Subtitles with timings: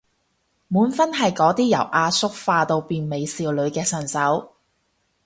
[0.69, 4.53] 滿分係嗰啲由阿叔化到變美少女嘅神手